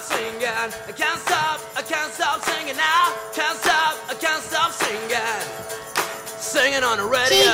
[0.00, 0.46] stop singing.
[0.46, 3.12] I can't stop, I can't stop singing now.
[3.34, 5.18] Can't stop, I can't stop singing.
[6.38, 7.52] Singing on the radio.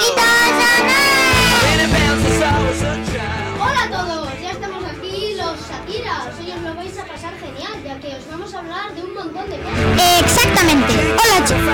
[3.59, 6.33] Hola a todos, ya estamos aquí los Shakira.
[6.38, 9.15] Hoy os lo vais a pasar genial, ya que os vamos a hablar de un
[9.15, 10.20] montón de cosas.
[10.20, 10.92] Exactamente.
[11.16, 11.65] Hola chicos.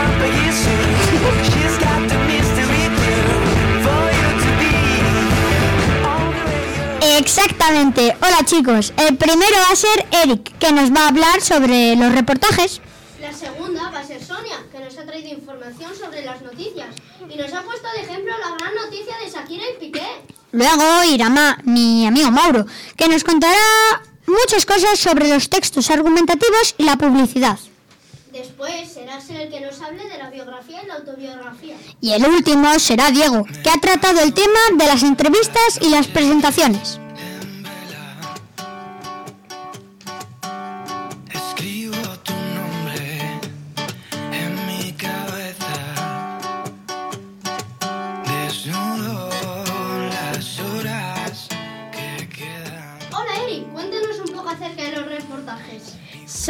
[7.20, 8.16] Exactamente.
[8.22, 8.94] Hola chicos.
[8.96, 12.80] El primero va a ser Eric, que nos va a hablar sobre los reportajes.
[13.20, 16.88] La segunda va a ser Sonia, que nos ha traído información sobre las noticias
[17.28, 20.06] y nos ha puesto de ejemplo la gran noticia de Shakira y Piqué.
[20.52, 22.64] Luego Irama, mi amigo Mauro,
[22.96, 23.60] que nos contará
[24.26, 27.58] muchas cosas sobre los textos argumentativos y la publicidad.
[28.32, 31.76] Después será ser el que nos hable de la biografía y la autobiografía.
[32.00, 36.06] Y el último será Diego, que ha tratado el tema de las entrevistas y las
[36.06, 36.98] presentaciones.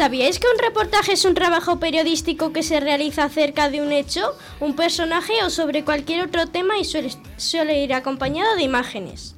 [0.01, 4.35] ¿Sabíais que un reportaje es un trabajo periodístico que se realiza acerca de un hecho,
[4.59, 9.35] un personaje o sobre cualquier otro tema y suele, ir acompañado de imágenes?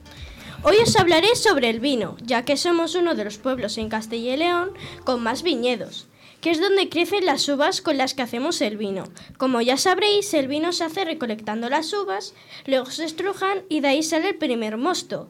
[0.64, 4.36] Hoy os hablaré sobre el vino, ya que somos uno de los pueblos en Castilla
[4.36, 4.72] y León
[5.04, 6.08] con más viñedos,
[6.40, 9.04] que es donde crecen las uvas con las que hacemos el vino.
[9.38, 12.34] Como ya sabréis, el vino se hace recolectando las uvas,
[12.66, 15.30] luego se estrujan y de ahí sale el primer mosto.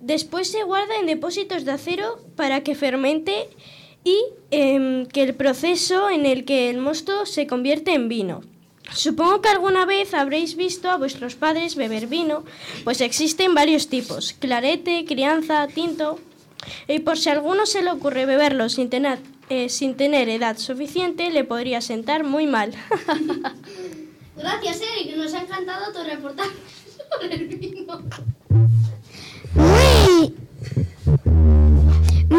[0.00, 3.50] Después se guarda en depósitos de acero para que fermente
[4.04, 4.18] y
[4.50, 8.42] em, que el proceso en el que el mosto se convierte en vino.
[8.92, 12.44] Supongo que alguna vez habréis visto a vuestros padres beber vino,
[12.82, 16.18] pues existen varios tipos, clarete, crianza, tinto.
[16.88, 20.58] Y por si a alguno se le ocurre beberlo sin tener, eh, sin tener edad
[20.58, 22.72] suficiente, le podría sentar muy mal.
[24.36, 26.50] Gracias Eric, nos ha encantado tu reportaje
[27.12, 28.00] sobre el vino.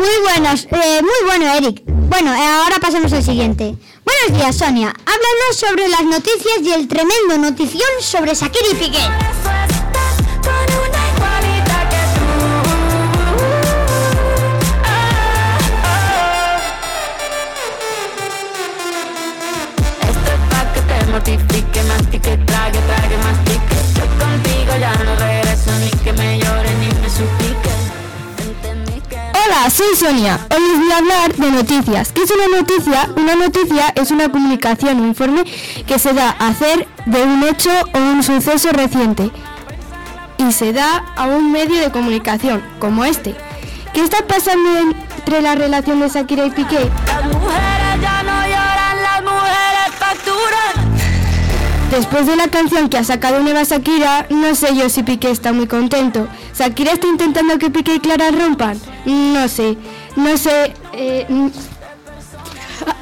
[0.01, 1.83] Muy buenos, eh, muy bueno Eric.
[1.85, 3.75] Bueno, eh, ahora pasamos al siguiente.
[4.03, 9.30] Buenos días Sonia, háblanos sobre las noticias y el tremendo notición sobre Shakira y Piqué.
[29.61, 30.39] Hola, soy Sonia.
[30.49, 32.11] Hoy les voy a hablar de noticias.
[32.11, 33.07] ¿Qué es una noticia?
[33.15, 35.43] Una noticia es una comunicación o informe
[35.85, 39.29] que se da a hacer de un hecho o un suceso reciente
[40.39, 43.35] y se da a un medio de comunicación como este.
[43.93, 46.89] ¿Qué está pasando entre la relación de Shakira y Piqué?
[51.91, 55.51] Después de la canción que ha sacado nueva Shakira, no sé yo si Piqué está
[55.51, 56.27] muy contento.
[56.57, 58.79] ¿Shakira está intentando que Piqué y Clara rompan?
[59.05, 59.77] No sé,
[60.15, 60.73] no sé.
[60.93, 61.27] eh,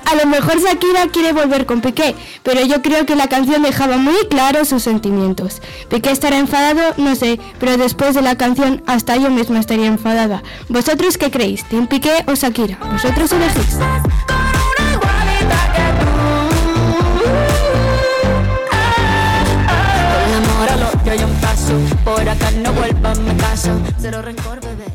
[0.09, 3.97] a lo mejor Shakira quiere volver con Piqué, pero yo creo que la canción dejaba
[3.97, 5.61] muy claros sus sentimientos.
[5.87, 10.41] Piqué estará enfadado, no sé, pero después de la canción hasta yo misma estaría enfadada.
[10.67, 11.63] ¿Vosotros qué creéis?
[11.69, 12.79] ¿Team Piqué o Shakira?
[12.91, 13.77] Vosotros elegís.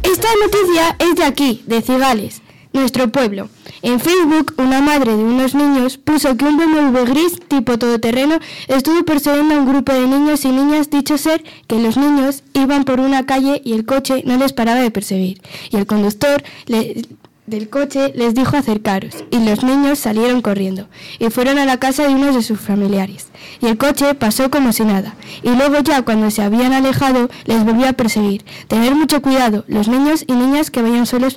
[0.02, 2.42] Esta noticia es de aquí, de Cigales,
[2.72, 3.48] nuestro pueblo.
[3.82, 8.38] En Facebook, una madre de unos niños puso que un BMW gris tipo todoterreno
[8.68, 12.84] estuvo persiguiendo a un grupo de niños y niñas, dicho ser que los niños iban
[12.84, 15.40] por una calle y el coche no les paraba de perseguir.
[15.70, 17.02] Y el conductor le-
[17.46, 20.88] del coche les dijo acercaros y los niños salieron corriendo
[21.18, 23.28] y fueron a la casa de unos de sus familiares.
[23.60, 25.14] Y el coche pasó como si nada.
[25.42, 28.44] Y luego ya cuando se habían alejado les volvió a perseguir.
[28.68, 31.36] Tener mucho cuidado, los niños y niñas que vayan solos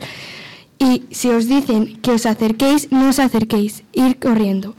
[0.80, 4.76] y si os dicen que os acerquéis, no os acerquéis, ir corriendo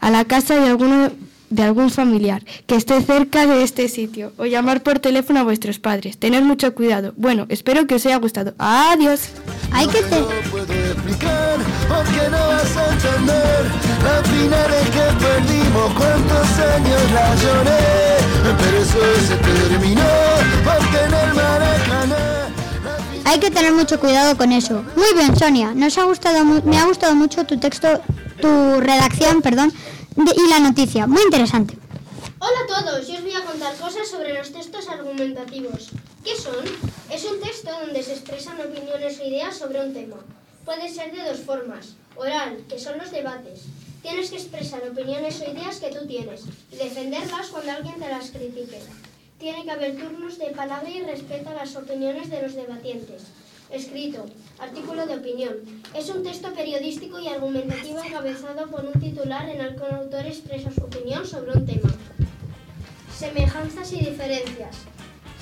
[0.00, 1.12] a la casa de alguno
[1.52, 5.78] de algún familiar que esté cerca de este sitio o llamar por teléfono a vuestros
[5.78, 6.18] padres.
[6.18, 7.12] Tened mucho cuidado.
[7.16, 8.54] Bueno, espero que os haya gustado.
[8.58, 9.20] Adiós.
[9.70, 10.16] Hay que te-
[23.24, 24.82] Hay que tener mucho cuidado con eso.
[24.96, 25.72] Muy bien, Sonia.
[25.74, 28.00] Nos ha gustado, me ha gustado mucho tu texto,
[28.40, 29.72] tu redacción, perdón,
[30.16, 31.06] y la noticia.
[31.06, 31.76] Muy interesante.
[32.38, 35.90] Hola a todos, yo os voy a contar cosas sobre los textos argumentativos.
[36.24, 36.64] ¿Qué son?
[37.10, 40.16] Es un texto donde se expresan opiniones o ideas sobre un tema.
[40.64, 41.94] puede ser de dos formas.
[42.16, 43.62] Oral, que son los debates.
[44.02, 48.30] Tienes que expresar opiniones o ideas que tú tienes y defenderlas cuando alguien te las
[48.30, 48.80] critique.
[49.38, 53.22] Tiene que haber turnos de palabra y respeto a las opiniones de los debatientes.
[53.72, 54.26] Escrito,
[54.58, 55.54] artículo de opinión.
[55.94, 60.26] Es un texto periodístico y argumentativo encabezado por un titular en el que un autor
[60.26, 61.90] expresa su opinión sobre un tema.
[63.16, 64.76] Semejanzas y diferencias.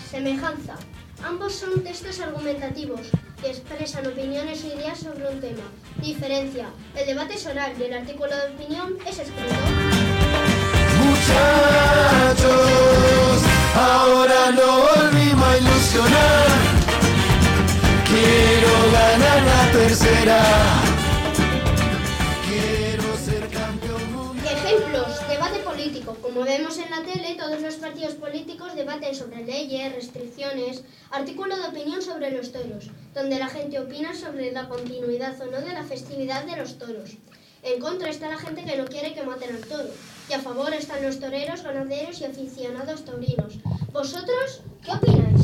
[0.08, 0.76] Semejanza.
[1.24, 3.00] Ambos son textos argumentativos
[3.42, 5.64] que expresan opiniones o ideas sobre un tema.
[6.00, 6.68] Diferencia.
[6.94, 9.54] El debate es oral y el artículo de opinión es escrito.
[11.02, 12.52] Muchachos,
[13.74, 16.79] ahora no volvimos a ilusionar.
[18.30, 20.38] Quiero ganar la tercera.
[22.46, 24.38] Quiero ser campeón.
[24.38, 25.28] Ejemplos.
[25.28, 26.16] Debate político.
[26.22, 31.66] Como vemos en la tele, todos los partidos políticos debaten sobre leyes, restricciones, artículo de
[31.66, 35.82] opinión sobre los toros, donde la gente opina sobre la continuidad o no de la
[35.82, 37.16] festividad de los toros.
[37.64, 39.90] En contra está la gente que no quiere que maten al toro.
[40.28, 43.54] Y a favor están los toreros, ganaderos y aficionados taurinos.
[43.92, 45.39] ¿Vosotros qué opináis?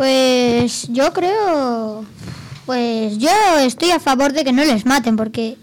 [0.00, 2.06] Pues yo creo...
[2.64, 5.58] Pues yo estoy a favor de que no les maten porque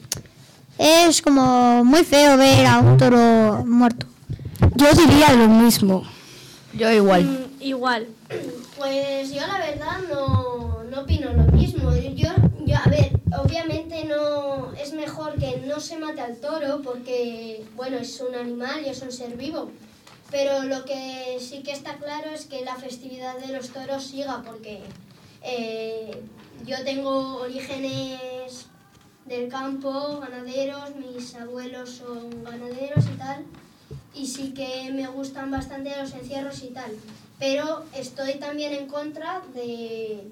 [0.78, 4.06] es como muy feo ver a un toro muerto.
[4.76, 6.04] Yo diría lo mismo.
[6.74, 7.24] Yo igual.
[7.24, 8.10] Mm, igual.
[8.78, 11.92] Pues yo la verdad no, no opino lo mismo.
[11.96, 12.30] Yo,
[12.64, 17.98] yo, a ver, obviamente no es mejor que no se mate al toro porque, bueno,
[17.98, 19.72] es un animal y es un ser vivo.
[20.30, 24.44] Pero lo que sí que está claro es que la festividad de los toros siga
[24.46, 24.82] porque
[25.42, 26.22] eh,
[26.66, 28.66] yo tengo orígenes
[29.26, 33.46] del campo, ganaderos, mis abuelos son ganaderos y tal,
[34.14, 36.92] y sí que me gustan bastante los encierros y tal,
[37.40, 40.28] pero estoy también en contra de,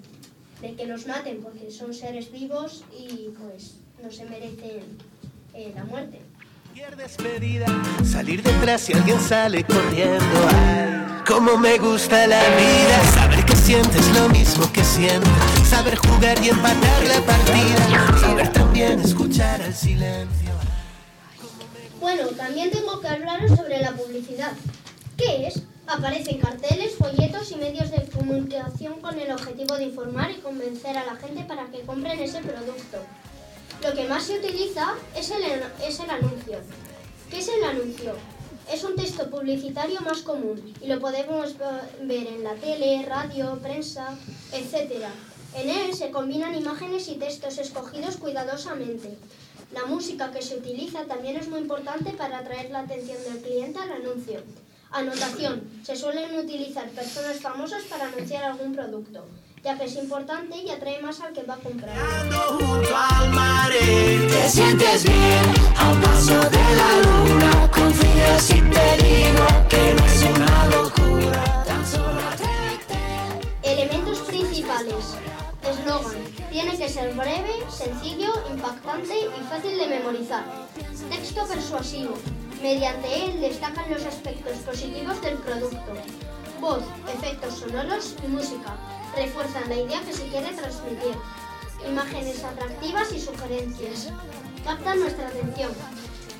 [0.61, 4.97] de que los maten, porque son seres vivos y pues no se merecen
[5.53, 6.19] eh, la muerte.
[6.75, 7.65] Cualquier despedida,
[8.03, 10.25] salir detrás si alguien sale corriendo.
[10.49, 13.13] Ay, cómo me gusta la vida.
[13.13, 15.29] Saber que sientes lo mismo que siento.
[15.69, 18.19] Saber jugar y empatar la partida.
[18.19, 20.51] Saber también escuchar al silencio.
[22.01, 24.51] Bueno, también tengo que hablaros sobre la publicidad.
[25.15, 25.61] ¿Qué es?
[25.87, 31.05] Aparecen carteles, folletos y medios de comunicación con el objetivo de informar y convencer a
[31.05, 32.97] la gente para que compren ese producto.
[33.83, 35.43] Lo que más se utiliza es el,
[35.83, 36.57] es el anuncio.
[37.29, 38.13] ¿Qué es el anuncio?
[38.71, 41.65] Es un texto publicitario más común y lo podemos ve-
[42.05, 44.17] ver en la tele, radio, prensa,
[44.51, 45.05] etc.
[45.55, 49.17] En él se combinan imágenes y textos escogidos cuidadosamente.
[49.71, 53.79] La música que se utiliza también es muy importante para atraer la atención del cliente
[53.79, 54.41] al anuncio.
[54.91, 55.69] Anotación.
[55.83, 59.25] Se suelen utilizar personas famosas para anunciar algún producto,
[59.65, 61.97] ya que es importante y atrae más al que va a comprar.
[61.97, 65.43] Ando junto al mar, te sientes bien
[65.75, 67.71] a un paso de la luna.
[67.71, 71.63] Confía si te digo que no es una locura.
[71.65, 72.93] Tan solo atrévete.
[73.63, 75.17] Elementos principales.
[75.63, 76.23] Eslogan.
[76.51, 80.45] Tiene que ser breve, sencillo, impactante y fácil de memorizar.
[81.09, 82.13] Texto persuasivo.
[82.61, 85.93] Mediante él destacan los aspectos positivos del producto.
[86.61, 88.77] Voz, efectos sonoros y música.
[89.15, 91.15] Refuerzan la idea que se quiere transmitir.
[91.87, 94.09] Imágenes atractivas y sugerencias.
[94.65, 95.71] Captan nuestra atención.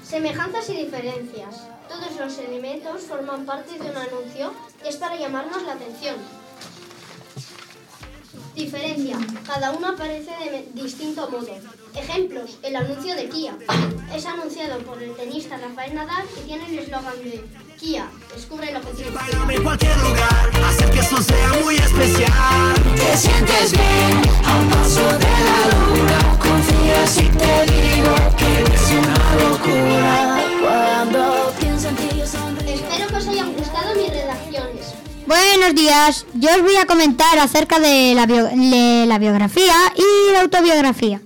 [0.03, 1.67] Semejanzas y diferencias.
[1.87, 4.53] Todos los elementos forman parte de un anuncio
[4.83, 6.15] y es para llamarnos la atención.
[8.55, 9.17] Diferencia.
[9.45, 11.47] Cada uno aparece de distinto modo.
[11.93, 12.57] Ejemplos.
[12.63, 13.57] El anuncio de Kia.
[14.15, 17.43] Es anunciado por el tenista Rafael Nadal y tiene el eslogan de
[17.77, 18.07] Kia.
[18.33, 19.13] Descubre lo que tienes.
[19.13, 22.73] Bailame en cualquier lugar, hacer que esto sea muy especial.
[22.95, 26.39] Te sientes bien a un paso de la luna.
[26.39, 30.39] Confía si te digo que no es una locura.
[30.63, 32.73] Cuando pienso en ti, yo sonrío.
[32.73, 34.54] Espero que os hayan gustado mis redacciones.
[35.27, 40.31] Buenos días, yo os voy a comentar acerca de la, bio- de la biografía y
[40.31, 41.21] la autobiografía.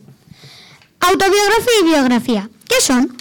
[1.01, 3.17] Autobiografía y biografía, ¿qué son?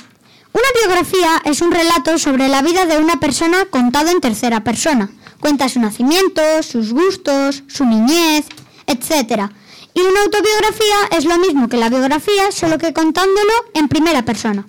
[0.53, 5.11] Una biografía es un relato sobre la vida de una persona contado en tercera persona.
[5.41, 8.47] Cuenta su nacimiento, sus gustos, su niñez,
[8.87, 9.51] etc.
[9.95, 14.67] Y una autobiografía es lo mismo que la biografía, solo que contándolo en primera persona.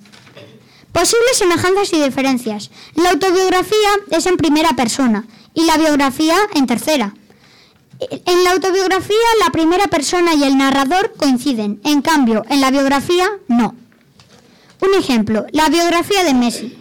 [0.92, 2.72] Posibles semejanzas y diferencias.
[2.96, 7.14] La autobiografía es en primera persona y la biografía en tercera.
[8.00, 13.28] En la autobiografía la primera persona y el narrador coinciden, en cambio en la biografía
[13.48, 13.76] no.
[14.82, 16.78] Un ejemplo, la biografía de Messi.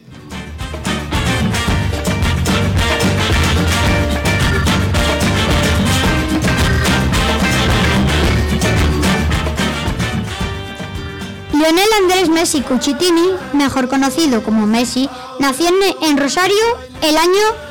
[11.53, 15.11] Lionel Andrés Messi Cucitini, mejor conocido como Messi,
[15.41, 16.55] nació en, en Rosario
[17.03, 17.68] el año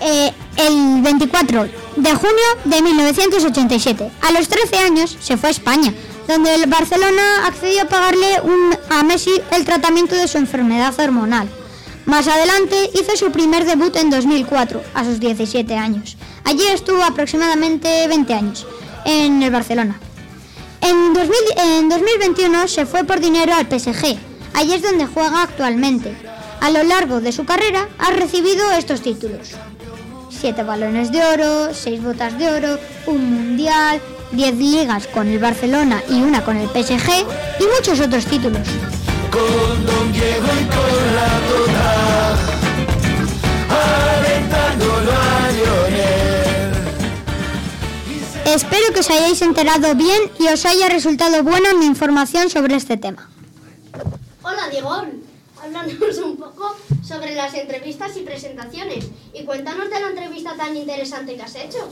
[0.00, 4.10] eh, el 24 de junio de 1987.
[4.22, 5.92] A los 13 años se fue a España,
[6.26, 8.40] donde el Barcelona accedió a pagarle
[8.90, 11.48] a Messi el tratamiento de su enfermedad hormonal.
[12.06, 16.16] Más adelante hizo su primer debut en 2004, a sus 17 años.
[16.44, 18.66] Allí estuvo aproximadamente 20 años,
[19.04, 20.00] en el Barcelona.
[20.80, 24.16] En, 2000 en 2021 se fue por dinero al PSG.
[24.54, 26.16] Allí es donde juega actualmente.
[26.60, 29.54] A lo largo de su carrera ha recibido estos títulos.
[30.40, 34.00] Siete balones de oro, seis botas de oro, un mundial,
[34.32, 37.26] 10 ligas con el Barcelona y una con el PSG
[37.60, 38.66] y muchos otros títulos.
[39.30, 42.36] Con Don Diego y con la Tota,
[44.16, 46.72] alentándolo a Lionel.
[48.46, 52.96] Espero que os hayáis enterado bien y os haya resultado buena mi información sobre este
[52.96, 53.28] tema.
[54.42, 55.04] Hola Diego,
[55.62, 56.76] háblanos un poco
[57.10, 61.88] sobre las entrevistas y presentaciones y cuéntanos de la entrevista tan interesante que has hecho.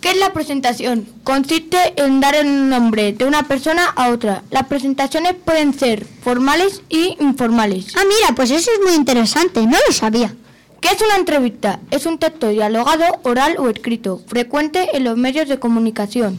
[0.00, 1.06] ¿Qué es la presentación?
[1.22, 4.42] Consiste en dar el nombre de una persona a otra.
[4.50, 7.94] Las presentaciones pueden ser formales y informales.
[7.96, 10.34] Ah, mira, pues eso es muy interesante, no lo sabía.
[10.80, 11.80] ¿Qué es una entrevista?
[11.90, 16.38] Es un texto dialogado, oral o escrito, frecuente en los medios de comunicación.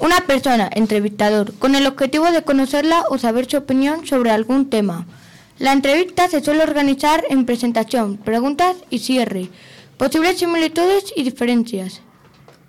[0.00, 5.06] Una persona, entrevistador, con el objetivo de conocerla o saber su opinión sobre algún tema.
[5.58, 9.50] La entrevista se suele organizar en presentación, preguntas y cierre.
[9.96, 12.00] Posibles similitudes y diferencias.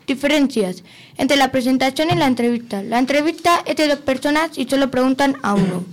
[0.05, 0.83] Diferencias
[1.17, 2.83] entre la presentación y la entrevista.
[2.83, 5.83] La entrevista es de dos personas y solo preguntan a uno.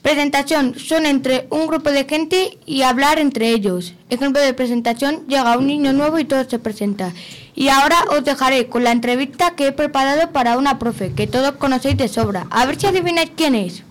[0.00, 3.92] Presentación son entre un grupo de gente y hablar entre ellos.
[4.08, 7.12] Ejemplo de presentación, llega un niño nuevo y todo se presenta.
[7.54, 11.52] Y ahora os dejaré con la entrevista que he preparado para una profe, que todos
[11.52, 12.46] conocéis de sobra.
[12.50, 13.82] A ver si adivináis quién es.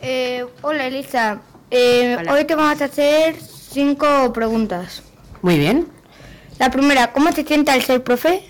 [0.00, 1.42] Eh, hola Elisa,
[1.76, 5.02] Eh, hoy te vamos a hacer cinco preguntas.
[5.42, 5.88] Muy bien.
[6.60, 8.42] La primera, ¿cómo te sientes al ser profe?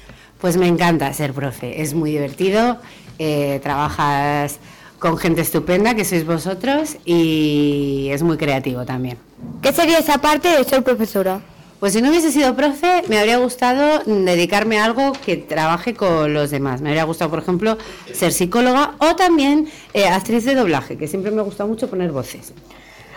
[0.42, 2.76] Pues me encanta ser profe, es muy divertido,
[3.18, 4.58] eh, trabajas
[4.98, 9.16] con gente estupenda que sois vosotros y es muy creativo también.
[9.62, 11.40] ¿Qué sería esa parte de ser profesora?
[11.80, 16.34] Pues si no hubiese sido profe, me habría gustado dedicarme a algo que trabaje con
[16.34, 16.82] los demás.
[16.82, 17.78] Me habría gustado, por ejemplo,
[18.12, 22.12] ser psicóloga o también eh, actriz de doblaje, que siempre me ha gustado mucho poner
[22.12, 22.52] voces.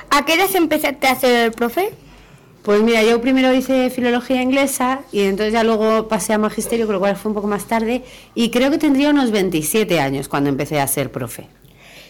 [0.10, 1.92] ¿A qué edad empezaste a ser profe?
[2.64, 6.96] Pues mira, yo primero hice filología inglesa y entonces ya luego pasé a magisterio, con
[6.96, 8.04] lo cual fue un poco más tarde,
[8.36, 11.48] y creo que tendría unos 27 años cuando empecé a ser profe.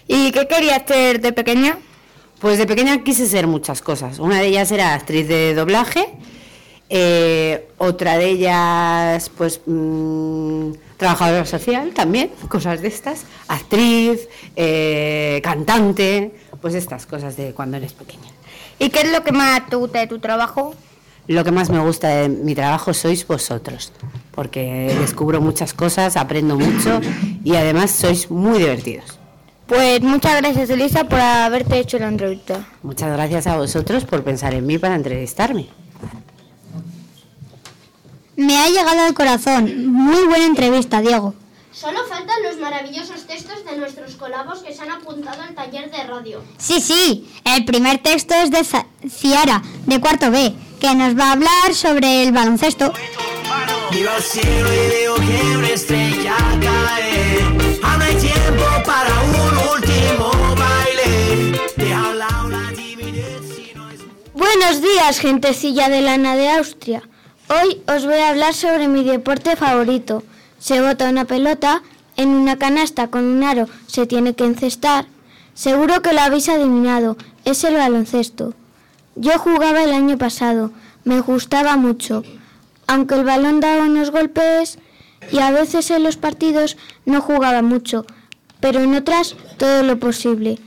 [0.08, 1.78] ¿Y qué querías ser de pequeña?
[2.40, 4.20] Pues de pequeña quise ser muchas cosas.
[4.20, 6.08] Una de ellas era actriz de doblaje,
[6.90, 16.32] eh, otra de ellas, pues, mm, trabajadora social también, cosas de estas, actriz, eh, cantante,
[16.62, 18.30] pues estas cosas de cuando eres pequeña.
[18.80, 20.76] ¿Y qué es lo que más te gusta de tu trabajo?
[21.28, 23.92] Lo que más me gusta de mi trabajo sois vosotros,
[24.32, 27.02] porque descubro muchas cosas, aprendo mucho
[27.44, 29.20] y además sois muy divertidos.
[29.68, 32.66] Pues muchas gracias Elisa por haberte hecho la entrevista.
[32.82, 35.68] Muchas gracias a vosotros por pensar en mí para entrevistarme.
[38.38, 39.88] Me ha llegado al corazón.
[39.88, 41.34] Muy buena entrevista, Diego.
[41.80, 46.04] Solo faltan los maravillosos textos de nuestros colabos que se han apuntado al taller de
[46.06, 46.42] radio.
[46.58, 48.66] Sí, sí, el primer texto es de
[49.08, 52.92] Ciara, de cuarto B, que nos va a hablar sobre el baloncesto.
[53.92, 57.44] Miro al cielo y veo que una estrella cae.
[57.84, 61.62] Aún hay tiempo para un último baile.
[61.76, 64.00] Deja a un lado la timidez si no es
[64.34, 67.04] Buenos días, gentecilla de lana de Austria.
[67.50, 70.24] Hoy os voy a hablar sobre mi deporte favorito.
[70.60, 71.82] Se bota una pelota
[72.16, 75.06] en una canasta con un aro, se tiene que encestar.
[75.54, 78.54] Seguro que lo habéis adivinado, es el baloncesto.
[79.16, 80.72] Yo jugaba el año pasado,
[81.04, 82.24] me gustaba mucho.
[82.88, 84.80] Aunque el balón daba unos golpes
[85.32, 88.06] y a veces en los partidos no jugaba mucho,
[88.60, 90.60] pero en otras todo lo posible.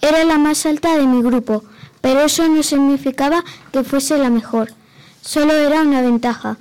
[0.00, 1.64] Era la más alta de mi grupo,
[2.00, 4.72] pero eso no significaba que fuese la mejor.
[5.20, 6.58] Solo era una ventaja.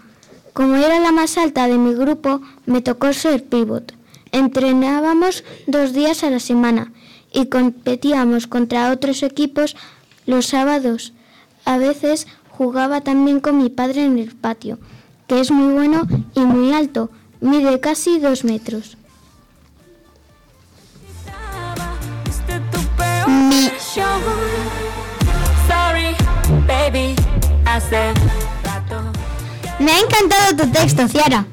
[0.55, 3.93] Como era la más alta de mi grupo, me tocó ser pivot.
[4.31, 6.93] Entrenábamos dos días a la semana
[7.33, 9.75] y competíamos contra otros equipos
[10.25, 11.12] los sábados.
[11.65, 14.79] A veces jugaba también con mi padre en el patio,
[15.27, 17.09] que es muy bueno y muy alto,
[17.41, 18.95] mide casi dos metros.
[23.27, 23.71] Mi,
[29.86, 31.46] me ha encantado tu texto, Ciara.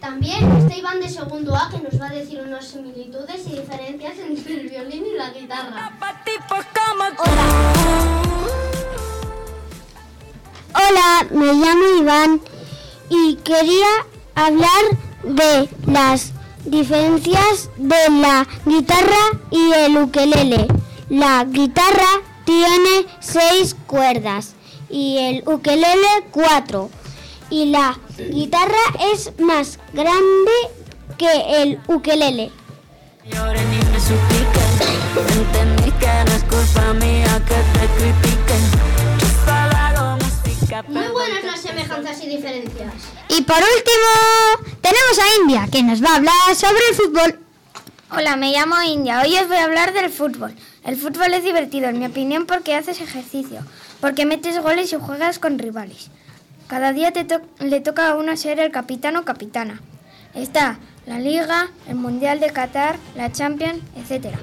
[0.00, 4.14] También está Iván de segundo A que nos va a decir unas similitudes y diferencias
[4.18, 5.92] entre el violín y la guitarra.
[10.74, 12.40] Hola, me llamo Iván
[13.10, 13.86] y quería
[14.34, 14.84] hablar
[15.22, 16.32] de las
[16.64, 20.66] diferencias de la guitarra y el ukelele.
[21.10, 24.56] La guitarra tiene seis cuerdas
[24.90, 26.90] y el ukelele cuatro.
[27.48, 28.74] Y la guitarra
[29.12, 30.52] es más grande
[31.16, 32.50] que el ukelele.
[40.88, 42.92] Muy buenas las semejanzas y diferencias.
[43.28, 47.40] Y por último, tenemos a India, que nos va a hablar sobre el fútbol.
[48.10, 49.20] Hola, me llamo India.
[49.22, 50.54] Hoy os voy a hablar del fútbol.
[50.84, 53.60] El fútbol es divertido, en mi opinión, porque haces ejercicio,
[54.00, 56.10] porque metes goles y juegas con rivales.
[56.66, 57.26] Cada día te
[57.60, 59.80] le toca a uno ser el capitán o capitana.
[60.34, 64.34] Está la Liga, el Mundial de Qatar, la Champions, etc.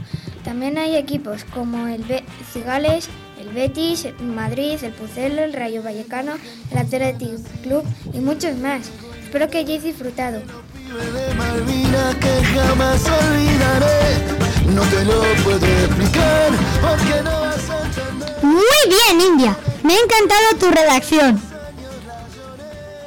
[0.43, 2.03] También hay equipos como el
[2.51, 6.33] Cigales, el Betis, el Madrid, el Pucelo, el Rayo Vallecano,
[6.71, 7.83] el Athletic Club
[8.13, 8.89] y muchos más.
[9.23, 10.41] Espero que hayáis disfrutado.
[14.67, 16.51] No te lo puedo explicar
[16.81, 18.43] porque no vas a entender.
[18.43, 19.57] Muy bien, India.
[19.83, 21.41] Me ha encantado tu redacción.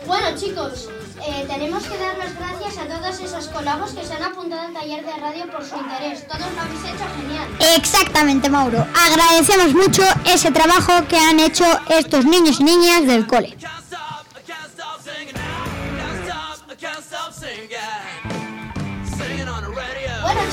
[0.07, 0.89] Bueno chicos,
[1.27, 4.73] eh, tenemos que dar las gracias a todos esos colabos que se han apuntado al
[4.73, 6.27] taller de radio por su interés.
[6.29, 7.77] Todos lo habéis hecho genial.
[7.77, 8.87] Exactamente, Mauro.
[9.11, 13.57] Agradecemos mucho ese trabajo que han hecho estos niños y niñas del cole.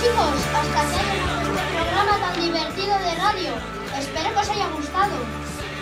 [0.03, 3.51] Chicos, hasta aquí este programa tan divertido de radio.
[3.97, 5.15] Espero que os haya gustado.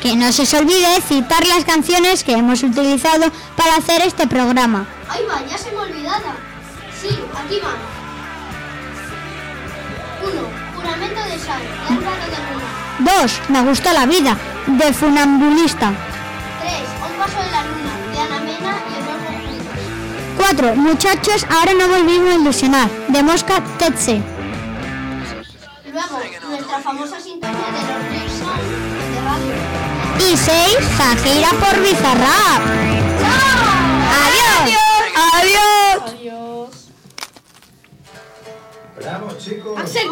[0.01, 4.85] Que no se os olvide citar las canciones que hemos utilizado para hacer este programa.
[5.09, 6.35] Ahí va, ya se me olvidaba.
[6.99, 7.79] Sí, aquí van.
[10.23, 13.21] Uno, Juramento de sal, de de Luna.
[13.21, 13.39] 2.
[13.49, 15.91] Me gusta la vida, de funambulista.
[16.61, 19.10] Tres, Un paso de la luna, de Ana Mena y.
[20.41, 20.75] 4.
[20.75, 24.19] Muchachos, ahora no volvimos a ilusionar, de Mosca Tetse.
[25.91, 28.59] Luego, nuestra famosa sintonía de los Song
[29.13, 29.53] de radio.
[30.17, 30.77] Y 6.
[30.97, 32.61] Shakira por Bizarrap.
[34.23, 34.79] ¡Adiós!
[35.35, 36.87] ¡Adiós!
[38.99, 39.89] Bravo, chicos.
[39.89, 40.05] ¡Se